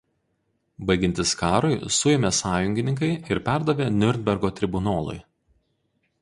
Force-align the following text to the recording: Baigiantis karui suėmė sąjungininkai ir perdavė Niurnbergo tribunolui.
Baigiantis 0.91 1.33
karui 1.41 1.77
suėmė 1.97 2.31
sąjungininkai 2.37 3.11
ir 3.35 3.43
perdavė 3.51 3.91
Niurnbergo 3.99 4.53
tribunolui. 4.61 5.21